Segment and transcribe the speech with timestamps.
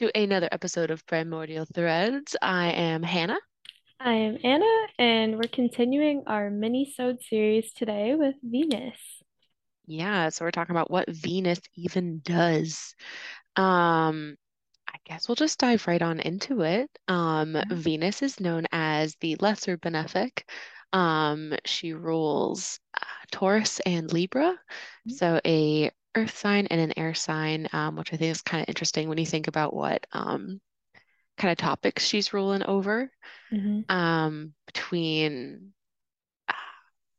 [0.00, 2.34] to another episode of Primordial Threads.
[2.40, 3.36] I am Hannah.
[4.00, 8.96] I am Anna, and we're continuing our mini-sode series today with Venus.
[9.86, 12.94] Yeah, so we're talking about what Venus even does.
[13.56, 14.36] Um,
[14.88, 16.88] I guess we'll just dive right on into it.
[17.06, 17.64] Um, Yeah.
[17.70, 20.44] Venus is known as the Lesser Benefic.
[20.94, 24.58] Um, she rules uh, Taurus and Libra,
[25.06, 25.12] Mhm.
[25.12, 28.68] so a earth sign and an air sign, um, which I think is kind of
[28.68, 30.60] interesting when you think about what um,
[31.38, 33.10] kind of topics she's ruling over.
[33.50, 33.84] Mhm.
[33.88, 35.72] Um, between
[36.48, 36.54] uh,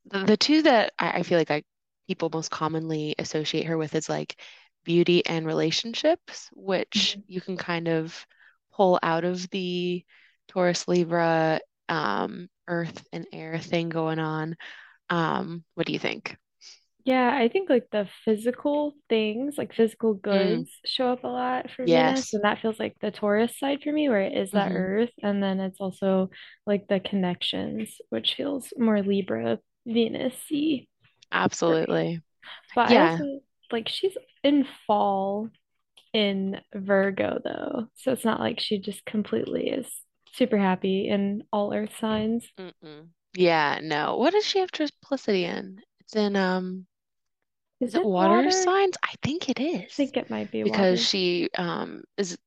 [0.05, 1.63] the, the two that I, I feel like I
[2.07, 4.39] people most commonly associate her with is like
[4.83, 7.23] beauty and relationships, which Mhm.
[7.27, 8.25] you can kind of
[8.73, 10.03] pull out of the
[10.47, 14.55] Taurus Libra um, earth and air thing going on.
[15.09, 16.37] Um, what do you think?
[17.03, 21.71] Yeah, I think like the physical things, like physical Mm, goods, show up a lot
[21.71, 24.71] for Venus, and that feels like the Taurus side for me, where it is that
[24.71, 26.29] hmm Earth, and then it's also
[26.67, 30.87] like the connections, which feels more Libra, Venus-y.
[31.33, 32.21] Absolutely.
[32.75, 32.99] But I Yeah.
[32.99, 33.41] also
[33.71, 35.49] like she's in fall
[36.13, 37.87] in Virgo though.
[37.95, 39.87] So it's not like she just completely is
[40.33, 42.47] super happy in all earth signs.
[42.57, 43.09] Mm-mm.
[43.33, 44.15] Yeah, no.
[44.17, 45.81] What does she have triplicity in?
[45.99, 46.87] It's in um
[47.81, 48.51] is it water water?
[48.51, 48.97] Signs?
[49.03, 49.91] I think it is.
[49.91, 51.07] I think it might be Because water.
[51.07, 52.37] she um is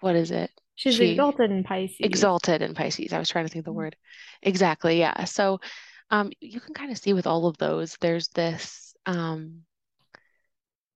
[0.00, 0.50] what is it?
[0.76, 2.00] She's She exalted in Pisces.
[2.02, 3.12] exalted in Pisces.
[3.12, 3.96] I was trying to think of the word.
[4.42, 5.24] Exactly, yeah.
[5.24, 5.60] So
[6.10, 9.64] um you can kind of see with all of those, there's this um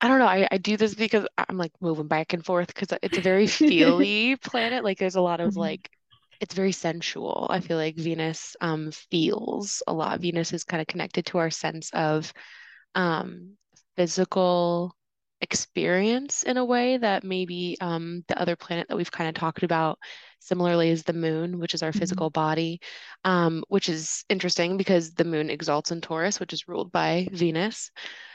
[0.01, 2.89] I don't know, I, I do this because I'm like moving back and forth because
[3.03, 4.83] it's a very feely planet.
[4.85, 5.57] Like there's a lot of Mhm.
[5.57, 5.91] like
[6.41, 7.47] it's very sensual.
[7.51, 10.21] I feel like Venus um feels a lot.
[10.21, 12.33] Venus is kind of connected to our sense of
[12.95, 13.57] um,
[13.97, 14.95] physical
[15.43, 19.63] experience in a way that maybe um, the other planet that we've kind of talked
[19.63, 19.99] about
[20.39, 21.99] similarly is the moon, which is our Mhm.
[21.99, 22.81] physical body,
[23.25, 27.91] um, which is interesting because the moon exalts in Taurus, which is ruled by Venus.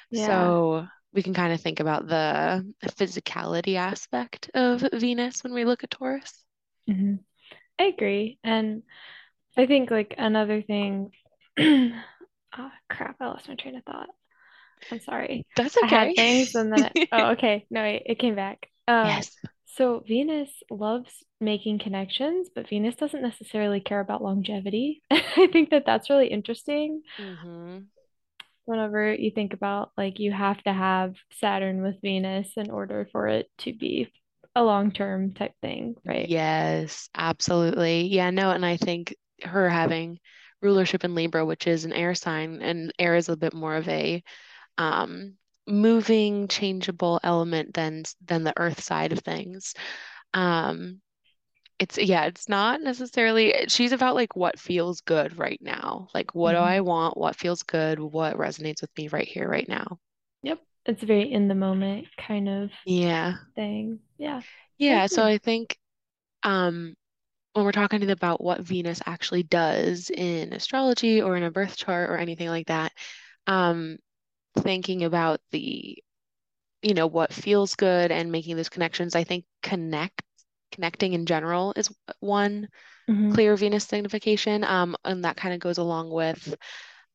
[0.10, 0.54] Yeah.
[0.54, 5.84] So we can kind of think about the physicality aspect of Venus when we look
[5.84, 6.44] at Taurus.
[6.90, 7.20] Mhm.
[7.80, 8.40] I agree.
[8.44, 8.84] And
[9.58, 11.12] I think like another thing,
[11.60, 11.92] oh
[12.90, 14.10] crap, I lost my train of thought.
[14.92, 15.46] I'm sorry.
[15.56, 15.88] That's I okay.
[15.88, 17.66] had things and then it, oh, okay.
[17.70, 18.68] No, wait, it came back.
[18.88, 19.38] Um, Yes.
[19.66, 25.02] so Venus loves making connections, but Venus doesn't necessarily care about longevity.
[25.12, 27.88] I think that that's really interesting hmm
[28.66, 33.28] whenever you think about like you have to have Saturn with Venus in order for
[33.28, 34.12] it to be
[34.56, 36.34] a long-term type thing, right?
[36.34, 38.04] Yes, absolutely.
[38.08, 40.20] Yeah, no, and I think her having
[40.62, 43.88] rulership in Libra, which is an air sign, and air is a bit more of
[43.90, 44.24] a
[44.78, 45.36] um
[45.68, 49.74] moving, changeable element than than the earth side of things.
[50.34, 51.02] Um,
[51.80, 56.08] it's yeah, it's not necessarily she's about like what feels good right now.
[56.14, 57.18] Like what do I want?
[57.18, 58.00] What feels good?
[58.00, 60.00] What resonates with me right here, right now?
[60.44, 60.62] Yep.
[60.86, 63.36] It's very in the moment kind of Yeah.
[63.56, 64.00] thing.
[64.18, 64.44] Yeah,
[64.78, 65.26] Yeah, so.
[65.26, 65.78] I think
[66.44, 66.96] um
[67.54, 72.10] when we're talking about what Venus actually does in astrology or in a birth chart
[72.10, 72.94] or anything like that,
[73.48, 73.98] um,
[74.60, 75.98] thinking about the,
[76.82, 80.22] you know, what feels good and making those connections, I think connect,
[80.72, 82.70] connecting in general is one
[83.08, 84.64] hmm clear Venus signification.
[84.64, 86.56] Um, and that kind of goes along with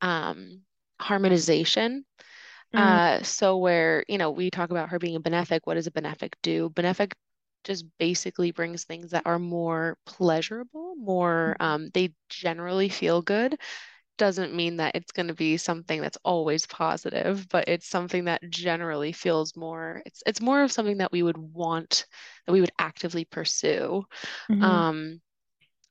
[0.03, 0.63] um,
[1.01, 2.05] harmonization.
[2.75, 5.87] Mm, Uh, so where, you know, we talk about her being a benefic, what does
[5.87, 6.71] a benefic do?
[6.71, 7.13] Benefic
[7.65, 13.59] just basically brings things that are more pleasurable, more, um, they generally feel good.
[14.21, 18.43] Doesn't mean that it's going to be something that's always positive, but it's something that
[18.51, 22.07] generally feels more, it's it's more of something that we would want,
[22.47, 24.05] that we would actively pursue.
[24.49, 25.21] hmm Um,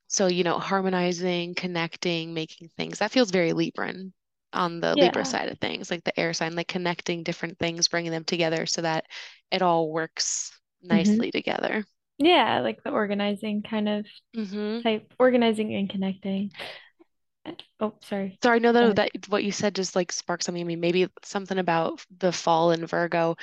[0.07, 4.13] so, you know, harmonizing, connecting, making things, that feels very Libran
[4.53, 8.11] on the Libra side of things, like the air sign, like connecting different things, bringing
[8.11, 9.05] them together so that
[9.51, 10.51] it all works
[10.89, 11.85] hmm nicely together.
[12.19, 14.05] Yeah, like the organizing kind of
[14.35, 16.51] hmm type, organizing and connecting.
[17.79, 18.39] Oh, sorry.
[18.41, 20.75] Sorry, I know that that what you said just like sparked something in me.
[20.75, 23.35] Maybe something about the fall in Virgo,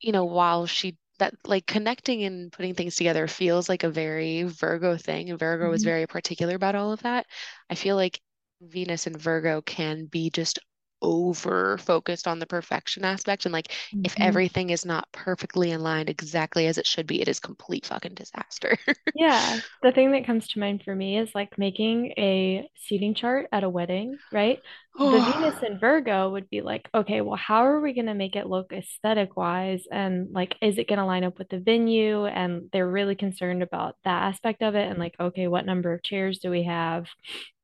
[0.00, 4.42] you know, while she that like connecting and putting things together feels like a very
[4.44, 7.26] Virgo thing, and Virgo is hmm very particular about all of that.
[7.70, 8.20] I feel like
[8.60, 10.58] Venus and Virgo can be just
[11.04, 13.46] over focused on the perfection aspect.
[13.46, 13.72] And like,
[14.04, 17.86] if hmm everything is not perfectly aligned exactly as it should be, it is complete
[17.86, 18.78] fucking disaster.
[19.16, 23.46] Yeah, the thing that comes to mind for me is like making a seating chart
[23.52, 24.60] at a wedding, right?
[25.04, 28.36] The Venus in Virgo would be like, okay, well, how are we going to make
[28.36, 29.84] it look aesthetic wise?
[29.92, 32.24] And like, is it going to line up with the venue?
[32.26, 34.88] And they're really concerned about that aspect of it.
[34.90, 37.06] And like, okay, what number of chairs do we have?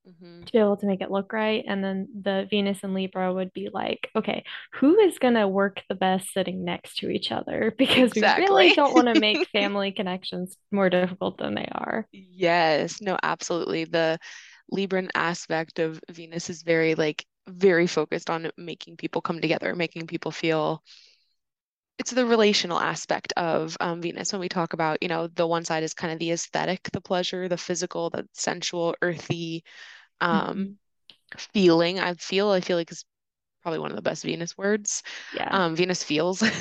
[0.04, 1.64] Hmm to be able to make it look right.
[1.66, 4.44] And then the Venus and Libra would be like, okay,
[4.74, 7.74] who is going to work the best sitting next to each other?
[7.78, 12.06] Because we really don't want to make family connections more difficult than they are.
[12.12, 13.84] Yes, no, absolutely.
[13.84, 14.18] The
[14.72, 20.06] Libran aspect of Venus is very like very focused on making people come together, making
[20.06, 20.82] people feel
[22.00, 25.66] it's the relational aspect of um, Venus when we talk about, you know, the one
[25.66, 29.64] side is kind of the aesthetic, the pleasure, the physical, the sensual, earthy
[30.22, 30.78] um, Mhm.
[31.36, 32.00] feeling.
[32.00, 33.04] I feel, I feel like is
[33.62, 35.02] probably one of the best Venus words.
[35.30, 35.48] Yeah.
[35.50, 36.42] Um, Venus feels.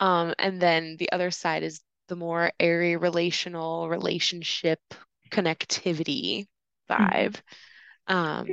[0.00, 4.80] Um, and then the other side is the more airy relational relationship
[5.30, 6.46] connectivity
[6.98, 7.10] Mhm.
[7.12, 7.36] vibe.
[8.08, 8.46] Um,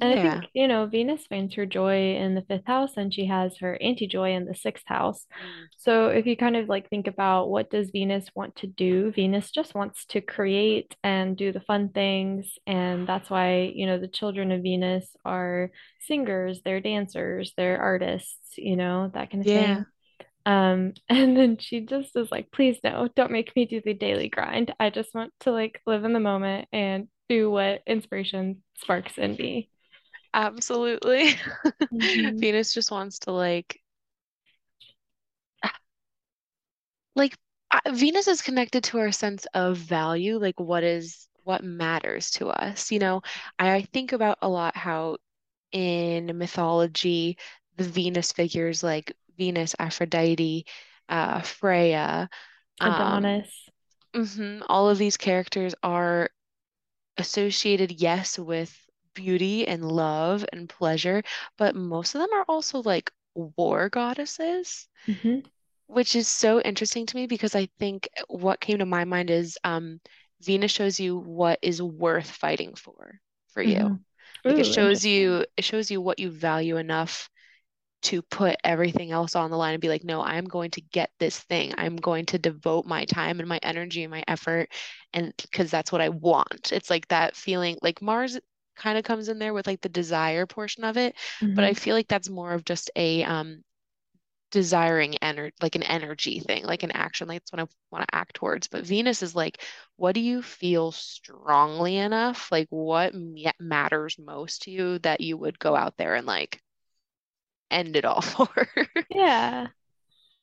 [0.00, 3.26] And I think, you know, Venus finds her joy in the fifth house and she
[3.26, 5.26] has her anti-joy in the sixth house.
[5.40, 9.10] Mm, So if you kind of like think about what does Venus want to do,
[9.12, 12.52] Venus just wants to create and do the fun things.
[12.66, 18.56] And that's why, you know, the children of Venus are singers, they're dancers, they're artists,
[18.56, 19.52] you know, that kind of Yeah.
[19.52, 19.86] thing.
[20.46, 24.28] Um, and then she just is like, please no, don't make me do the daily
[24.28, 24.74] grind.
[24.80, 29.36] I just want to like live in the moment and do what inspiration sparks in
[29.36, 29.70] me.
[30.34, 31.34] Absolutely.
[31.92, 33.80] hmm Venus just wants to like
[37.16, 37.36] like
[37.88, 42.90] Venus is connected to our sense of value, like what is what matters to us.
[42.92, 43.22] You know,
[43.58, 45.18] I, think about a lot how
[45.72, 47.38] in mythology,
[47.76, 50.66] the Venus figures like Venus, Aphrodite,
[51.08, 52.28] uh, Freya,
[52.80, 53.50] um, Adonis.
[54.14, 56.30] mhm, all of these characters are
[57.18, 58.76] associated, yes, with
[59.18, 61.22] beauty and love and pleasure,
[61.58, 65.40] but most of them are also like war goddesses hmm
[65.86, 69.58] which is so interesting to me because I think what came to my mind is
[69.64, 70.00] um,
[70.42, 73.78] Venus shows you what is worth fighting for for you.
[73.78, 74.04] hmm
[74.48, 77.28] Like it shows you it shows you what you value enough
[78.02, 81.10] to put everything else on the line and be like, no, I'm going to get
[81.20, 81.74] this thing.
[81.78, 84.70] I'm going to devote my time and my energy and my effort
[85.14, 86.72] and because that's what I want.
[86.72, 88.38] It's like that feeling like Mars
[88.78, 91.16] kind of comes in there with like the desire portion of it,
[91.54, 93.62] but I hmm feel like that's more of just a um
[94.50, 97.28] desiring ener like an energy thing, like an action.
[97.28, 98.68] Like that's what I want to act towards.
[98.68, 99.62] But Venus is like,
[99.96, 102.50] what do you feel strongly enough?
[102.52, 106.62] Like what ma matters most to you that you would go out there and like
[107.70, 108.48] end it all for?
[109.08, 109.68] Yeah,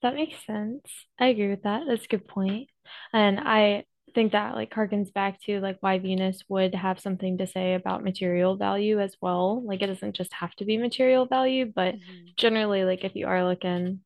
[0.02, 0.84] that makes sense.
[1.20, 1.84] I agree with that.
[1.88, 2.24] That's a good.
[3.14, 3.86] And I
[4.16, 8.04] think that like harkens back to like why Venus would have something to say about
[8.04, 9.64] material value as well.
[9.66, 12.36] Like it doesn't just have to be material value, but Mhm.
[12.38, 14.02] generally like if you are looking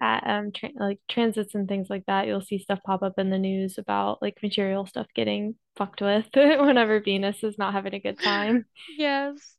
[0.00, 3.30] at um tra like transits and things like that, you'll see stuff pop up in
[3.30, 8.00] the news about like material stuff getting fucked with whenever Venus is not having a
[8.00, 8.66] good time.
[8.86, 9.56] Yes,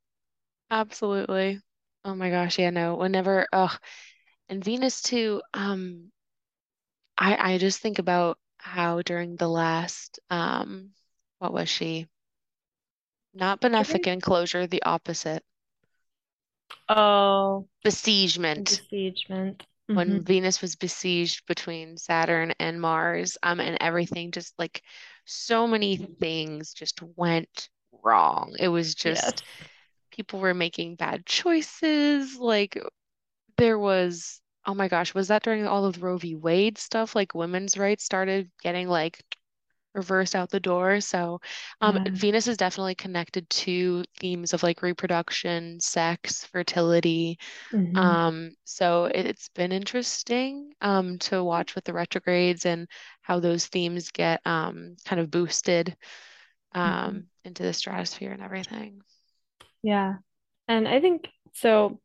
[0.71, 1.61] absolutely.
[2.05, 2.95] Oh my gosh, yeah, no.
[2.95, 3.79] Whenever, ugh,
[4.49, 6.11] and Venus too, um,
[7.17, 10.91] I I just think about how during the last um
[11.39, 12.07] what was she?
[13.36, 14.07] Not benefic Retrograde?
[14.07, 15.43] enclosure, the opposite.
[16.89, 18.84] Oh, Besiegement.
[18.89, 19.63] besiegement.
[19.93, 24.84] when hmm Venus was besieged between Saturn and Mars, um, and everything just like
[25.25, 27.69] so many things just went
[28.03, 28.55] wrong.
[28.60, 29.34] It was Yes.
[29.34, 29.43] just
[30.12, 32.38] people were making bad choices.
[32.38, 32.77] Like
[33.57, 36.36] there was, oh my gosh, was that during all of the Roe v.
[36.36, 37.15] Wade stuff?
[37.15, 39.22] Like women's rights started getting like
[39.95, 41.01] reversed out the door.
[41.01, 41.41] So,
[41.81, 42.12] um, Yeah.
[42.13, 47.39] Venus is definitely connected to themes of like reproduction, sex, fertility
[47.72, 52.88] hmm um, so it, it's been interesting um, to watch with the retrogrades and
[53.22, 55.95] how those themes get um, kind of boosted
[56.84, 59.01] hmm um, into the stratosphere and everything.
[59.84, 60.15] Yeah.
[60.67, 62.00] And I think so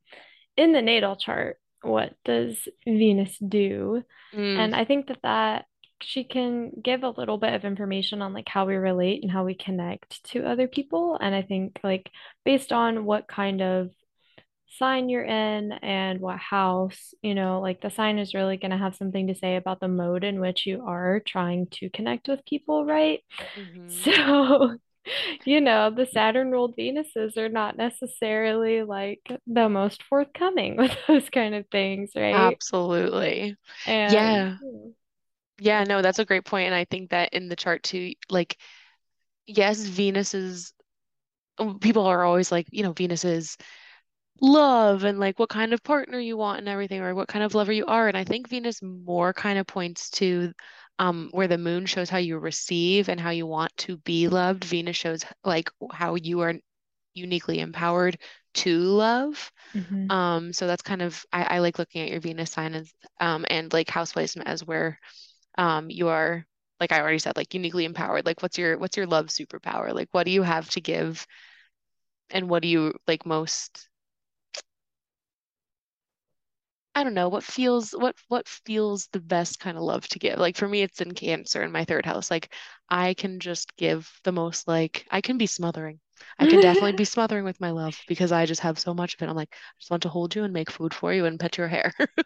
[0.57, 4.03] in the natal chart, what does Venus do?
[4.33, 5.67] Mm, And I think that that
[6.03, 9.45] she can give a little bit of information on like how we relate and how
[9.45, 11.19] we connect to other people.
[11.21, 12.11] And I think like
[12.45, 13.91] based on what kind of
[14.69, 18.77] sign you're in and what house, you know, like the sign is really going to
[18.79, 22.45] have something to say about the mode in which you are trying to connect with
[22.47, 23.21] people, right?
[23.55, 24.79] hmm So
[25.45, 31.29] You know, the Saturn ruled Venuses are not necessarily like the most forthcoming with those
[31.31, 32.59] kind of things, right?
[32.61, 33.57] Absolutely.
[33.85, 34.59] And Yeah.
[34.61, 34.91] Hmm.
[35.59, 36.67] Yeah, no, that's a great point.
[36.67, 38.57] And I think that in the chart too, like,
[39.47, 40.75] yes, Venus is,
[41.81, 43.57] people are always like, you know, Venus is
[44.43, 47.55] love and like what kind of partner you want and everything, or what kind of
[47.55, 48.09] lover you are.
[48.09, 50.53] And I think Venus more kind of points to
[51.01, 54.65] um, where the moon shows how you receive and how you want to be loved.
[54.65, 56.55] Venus shows like how you are
[57.15, 58.19] uniquely empowered
[58.55, 59.53] to love.
[59.75, 62.93] hmm Um, so that's kind of I, I like looking at your Venus sign as
[63.21, 65.01] um and like house placement as where
[65.59, 66.47] um you are
[66.81, 68.27] like I already said, like uniquely empowered.
[68.27, 69.95] Like what's your what's your love superpower?
[69.95, 71.27] Like what do you have to give
[72.31, 73.90] and what do you like most
[76.95, 80.39] I don't know, what feels what what feels the best kind of love to give.
[80.39, 82.31] Like for me it's in Cancer in my third house.
[82.31, 82.53] Like
[82.89, 86.01] I can just give the most like I can be smothering.
[86.39, 89.23] I can definitely be smothering with my love because I just have so much of
[89.23, 89.29] it.
[89.31, 91.57] I'm like, I just want to hold you and make food for you and pet
[91.59, 91.93] your hair.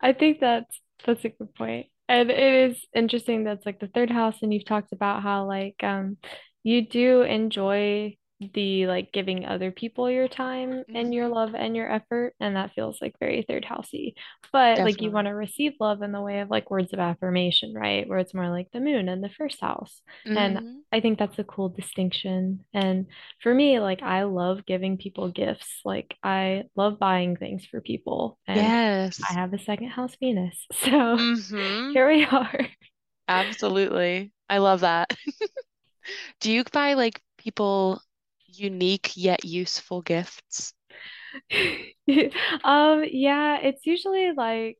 [0.00, 1.48] I think that's that's a good.
[2.08, 5.76] And it is interesting that's like the third house and you've talked about how like
[5.82, 6.16] um
[6.62, 8.16] you do enjoy
[8.54, 12.56] the like giving other people your time and your hmm love and your effort and
[12.56, 14.14] that feels like very third housey.
[14.52, 17.74] But like you want to receive love in the way of like words of affirmation,
[17.74, 18.08] right?
[18.08, 20.00] Where it's more like the moon and the first house.
[20.34, 22.64] And hmm I think that's a cool distinction.
[22.74, 23.06] And
[23.42, 25.80] for me, like I love giving people gifts.
[25.84, 28.74] Like I love buying things for people and
[29.28, 30.66] I have a second house Venus.
[30.72, 32.66] So hmm here we are.
[33.28, 34.32] Absolutely.
[34.48, 35.16] I love that.
[36.40, 38.02] Do you buy like people
[38.58, 40.74] unique yet useful gifts?
[42.64, 44.78] Um, yeah, it's usually like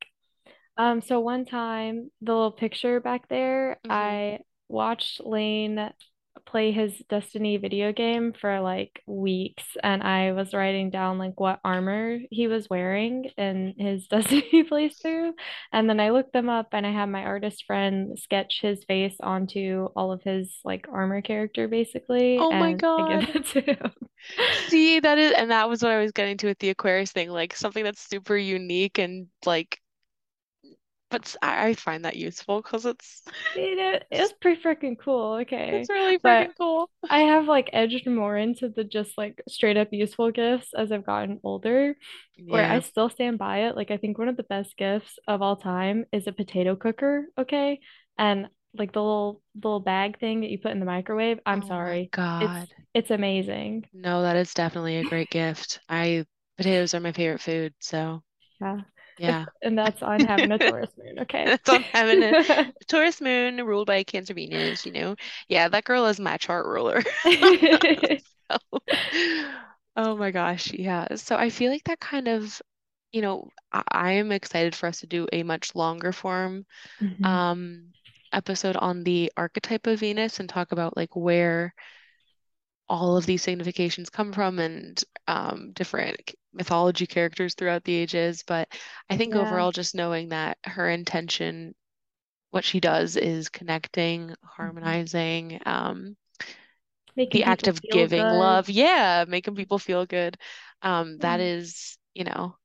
[0.78, 5.92] Um, so one time, the little picture back there, hmm I watched Lane
[6.46, 11.60] play his Destiny video game for like weeks, and I was writing down like what
[11.64, 15.32] armor he was wearing in his Destiny playthrough.
[15.72, 19.16] And then I looked them up and I had my artist friend sketch his face
[19.20, 23.28] onto all of his like armor character basically, Oh my God.
[23.34, 23.92] it to him.
[24.68, 27.30] See, that is, and that was what I was getting to with the Aquarius thing,
[27.30, 29.80] like something that's super unique and like,
[31.10, 33.22] but I, find that useful because it's
[33.56, 35.34] You know, it was pretty freaking cool.
[35.42, 35.80] Okay.
[35.80, 36.90] it's really freaking cool.
[37.10, 41.04] I have like edged more into the just like straight up useful gifts as I've
[41.06, 41.96] gotten older,
[42.36, 42.52] yeah.
[42.52, 43.76] where I still stand by it.
[43.76, 47.26] Like I think one of the best gifts of all time is a potato cooker,
[47.38, 47.80] okay?
[48.18, 51.40] And like the little little bag thing that you put in the microwave.
[51.44, 52.02] I'm Oh sorry.
[52.02, 52.68] It's God.
[52.94, 53.86] it's amazing.
[53.92, 55.80] No, that is definitely a great gift.
[55.88, 56.24] I
[56.56, 58.22] potatoes are my favorite food, so
[58.60, 58.80] Yeah.
[59.20, 59.46] Yeah.
[59.62, 61.44] and that's on having a Taurus moon, okay?
[61.46, 62.34] That's on having a
[62.88, 65.16] Taurus moon ruled by Cancer Venus, you know.
[65.48, 67.02] Yeah, that girl is my chart ruler.
[68.50, 68.58] So,
[69.96, 71.14] oh my gosh, yeah.
[71.16, 72.60] So I feel like that kind of,
[73.12, 76.66] you know, I, I am excited for us to do a much longer form
[77.00, 77.24] Mhm.
[77.24, 77.92] um
[78.32, 81.74] episode on the archetype of Venus and talk about like where
[82.88, 88.42] all of these significations come from and um, different mythology characters throughout the ages.
[88.46, 88.68] But
[89.10, 89.36] I think Yeah.
[89.36, 91.74] overall, just knowing that her intention,
[92.50, 95.00] what she does is connecting, Mhm.
[95.22, 96.16] harmonizing, um,
[97.14, 98.28] Making the act of giving good.
[98.28, 100.36] love, yeah, making people feel good.
[100.82, 101.40] Um, that Yeah.
[101.40, 102.56] is, you know,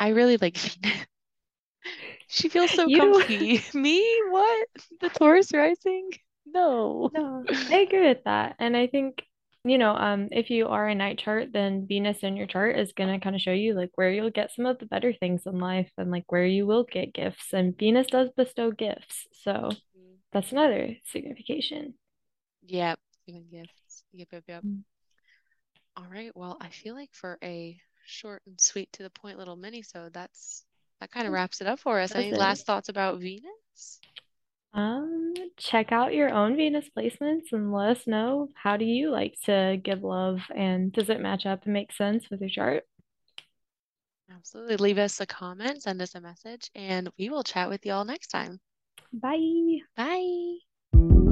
[0.00, 1.06] I really like Venus.
[2.28, 3.60] She feels so You comfy.
[3.74, 4.22] Me?
[4.28, 4.68] What?
[5.00, 6.12] The Taurus rising?
[6.46, 7.10] No.
[7.12, 8.56] No, I agree with that.
[8.58, 9.22] And I think,
[9.64, 12.92] you know, um, if you are a night chart, then Venus in your chart is
[12.92, 15.42] going to kind of show you like where you'll get some of the better things
[15.46, 17.52] in life and like where you will get gifts.
[17.52, 19.26] And Venus does bestow gifts.
[19.44, 19.70] So
[20.32, 21.94] that's another signification.
[22.66, 22.98] Yep.
[23.26, 24.04] Giving gifts.
[24.12, 24.62] Yep, yep, yep.
[24.62, 24.80] Mm.
[25.96, 26.34] All right.
[26.34, 30.08] Well, I feel like for a short and sweet to the point little mini, so
[30.12, 30.64] that's
[31.00, 32.10] that kind of wraps it up for us.
[32.10, 32.38] Does Any it?
[32.38, 33.44] last thoughts about Venus?
[34.72, 39.34] Um, check out your own Venus placements and let us know how do you like
[39.46, 42.84] to give love and does it match up and make sense with your chart?
[44.34, 44.76] Absolutely.
[44.76, 48.04] Leave us a comment, send us a message, and we will chat with you all
[48.04, 48.60] next time.
[49.12, 49.78] Bye.
[49.96, 51.29] Bye.